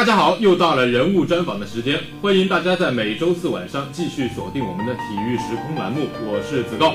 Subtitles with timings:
[0.00, 6.94] 大家好，又到了人物专访的时间，欢迎大家在每周四晚上继续锁定我们的体育时空栏目，我是子高。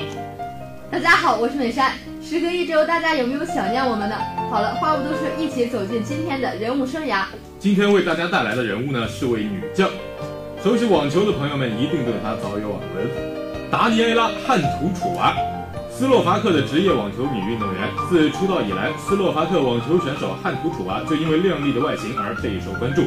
[0.90, 1.92] 大家好，我是美山。
[2.20, 4.16] 时隔一周，大家有没有想念我们呢？
[4.50, 7.26] 好了，话不多说，一起走进今天的人物生涯。
[7.60, 9.88] 今天为大家带来的人物呢是位女将，
[10.60, 15.32] 熟悉网球的朋友们一定对她早有耳闻，达尼埃拉·汉图楚娃，
[15.96, 17.88] 斯洛伐克的职业网球女运动员。
[18.10, 23.00] 自出道以来，斯洛伐克网球选手汉图楚娃就因为靓丽的外形而备受关注。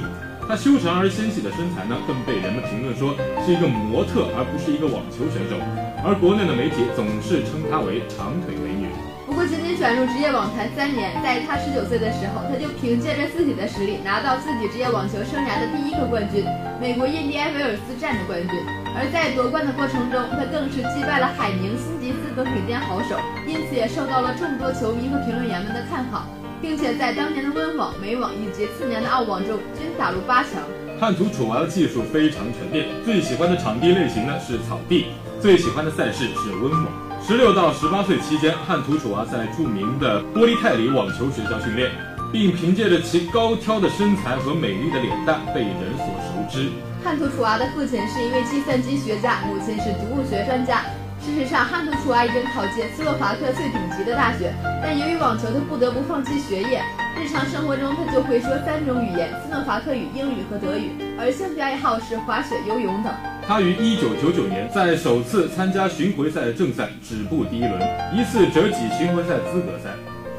[0.50, 3.14] 她修长而纤细的身材呢，更被人们评论说
[3.46, 5.54] 是一个模特，而不是一个网球选手。
[6.02, 8.90] 而国内的媒体总是称她为长腿美女。
[9.30, 16.42] 不过，仅仅转入职业网坛三年，在她十九岁的时候，她就凭借着自己的实力拿到自己职业网球生涯的第一个冠军——
[16.82, 18.58] 美国印第安维尔斯站的冠军。
[18.96, 23.16] 而在夺冠的过程中，他更是击败了海宁、辛吉斯等顶尖好手，
[23.48, 26.28] 因此也受到了众多球迷和评论员们的看好，
[26.62, 30.60] 并且在当年的温网、美网以及次年的澳网中均打入八强。
[31.00, 35.06] 汉图楚娃的技术非常全面，最喜欢的场地类型呢是草地，
[35.40, 36.88] 最喜欢的赛事是温网。
[37.22, 41.92] 十六到十八岁期间，汉图楚娃在著名的波利泰里网球学校训练，
[42.34, 46.70] 并凭借着其高挑的身材和美丽的脸蛋被人所熟知。
[47.04, 50.84] 汉图楚娃的父亲是一位计算机学家，母亲是植物学专家。
[51.22, 56.82] 事实上，汉图楚娃已经考进斯洛伐克最顶级的大学，但由于网球，他不得不放弃学业。
[57.18, 63.14] 日常生活中，他就会说三种语言：斯洛伐克语、英语和德语，而兴趣爱好是滑雪、游泳等。
[63.48, 67.82] 他于一九九九年在首次参加巡回赛正赛止步第一轮，
[68.14, 69.90] 一次折戟巡回赛资格赛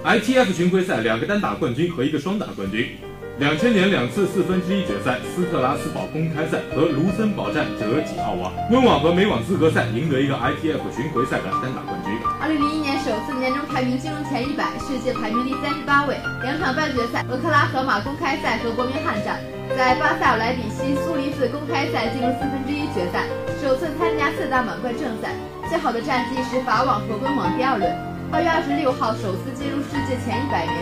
[0.05, 2.97] ，ITF 巡回赛两个单打冠军和一个双打冠军。
[3.41, 12.12] 两千年两次四分之一决赛斯特拉斯堡公开赛和卢森堡站折戟澳网，温网和美网资格赛赢得一个 ITF 巡回赛的单打冠军。
[12.36, 16.20] 二零零一年首次年终排名进入前一百，世界排名第三十八位。
[16.44, 19.41] 两场半决赛，俄克拉荷马公开赛和伯明翰站，
[19.72, 23.25] 在巴塞尔莱比锡苏黎世公开赛进入四分之一决赛，
[23.56, 25.32] 首次参加四大满贯正赛。
[25.64, 27.88] 最好的战绩是法网和温网第二轮。
[28.28, 30.76] 二月二十六号首次进入世界前一百名。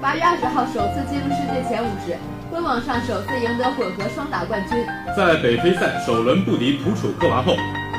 [0.00, 2.16] 八月二十号首次进入世界前五十，
[2.50, 4.78] 温网上首次赢得混合双打冠军。
[5.14, 7.54] 在北非赛首轮不敌普楚科娃后，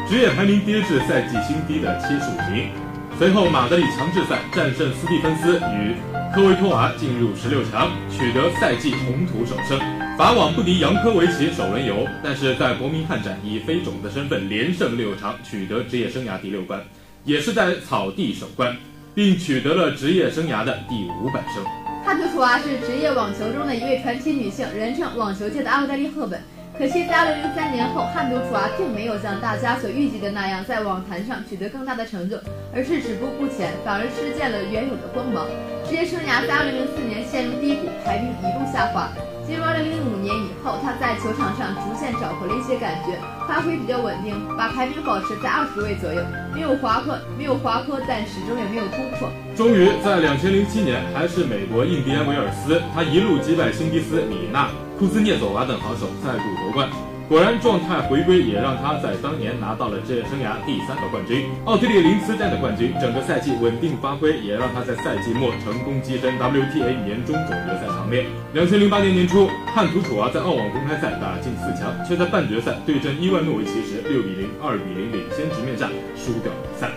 [0.09, 2.71] 职业排名跌至赛季新低的七十五名。
[3.19, 5.93] 随后马德里强制赛战胜斯蒂芬斯与
[6.33, 9.79] 科维托娃进入十六强，取得赛季红土首胜。
[10.17, 16.81] 法网不敌扬科维奇首轮游，但是在伯明翰站以非种子身份连胜六场，取得职业生涯第六冠，
[17.25, 18.75] 也是在草地首冠，
[19.13, 21.63] 并取得了职业生涯的第五百胜。
[22.03, 26.41] 汉图楚娃是职业网球中的一位传奇女性，人称网球界的奥黛丽·赫本。
[26.77, 32.37] 可惜在2003年后，汉图楚娃并没有像大家所预计的那样在网坛上取得更大的成就，
[32.73, 35.45] 而是止步不前，反而失见了原有的光芒。
[35.87, 39.09] 职业生涯在2004年陷入低谷，排名一路下滑。
[39.45, 46.23] 进入2005年以后，他在球场上逐渐找回了一些感觉，发挥比较稳定，把排名保持在二十位左右，
[46.55, 49.29] 没有滑坡，没有滑坡，但始终也没有突破。
[49.55, 54.69] 终于在2007年，还是美国印第安维尔斯，他一路击败辛迪斯、米纳、
[55.01, 56.87] 库兹涅佐娃等好手，再度夺冠。
[57.27, 62.93] 果然，状态回归也让他在当年拿到了职业生涯第三个冠军——奥地利林茨站的冠军。
[63.01, 68.27] 整个赛季稳定发挥，也让他在赛季末成功跻身 WTA 年终总决赛行列。
[68.53, 76.91] 两千零八年年初，汉图楚娃在澳网公开赛打进四强，却在半决赛对阵伊万诺维奇时六比零、二比零领先局面下输掉比赛。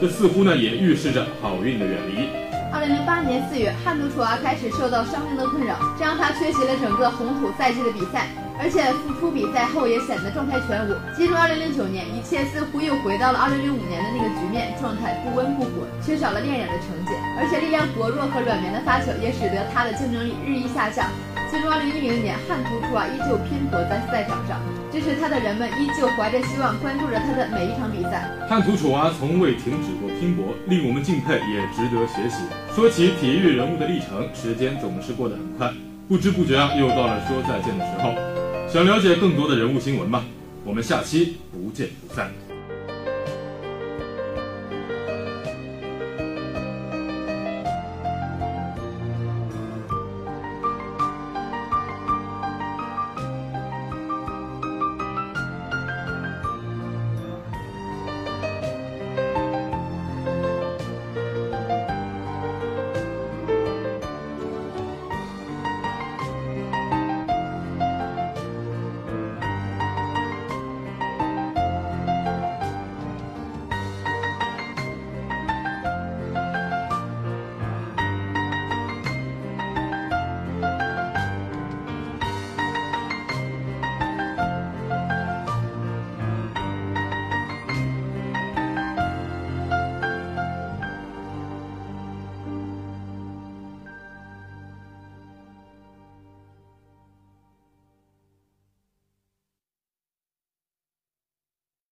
[0.00, 2.24] 这似乎呢也预示着好运的远离。
[2.72, 8.28] 二零零八年四月，汉诺楚娃开始受到伤病的困扰，这让他缺席了整个红土赛季的比赛。
[8.62, 10.92] 而且复出比赛后也显得状态全无。
[11.16, 21.08] 进入二零零九年，一切似乎又回到了二零零五年的那个局面，状态不温不火，缺少了练眼的成绩，而且力量薄弱和软绵的发球也使得他的竞争力日益下降。
[21.50, 24.60] 进入2010年，汉图楚娃依旧拼搏在赛场上，
[24.92, 28.30] 支持他的人们依旧怀着希望关注着他的每一场比赛。
[28.48, 32.44] 汉图楚娃从未停止过拼搏，令我们敬佩，也值得学习。
[32.72, 35.72] 说起体育人物的历程，时间总是过得很快，
[36.08, 38.14] 不知不觉啊，又到了说再见的时候。
[38.68, 40.24] 想了解更多的人物新闻吗？
[40.64, 42.30] 我们下期不见不散。